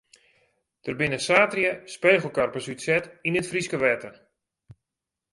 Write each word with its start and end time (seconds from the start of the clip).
Der 0.87 0.93
binne 1.01 1.17
saterdei 1.25 1.73
spegelkarpers 1.95 2.69
útset 2.73 3.11
yn 3.27 3.37
it 3.39 3.49
Fryske 3.51 3.77
wetter. 3.85 4.15